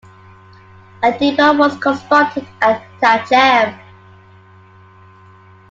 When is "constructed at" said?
1.77-2.81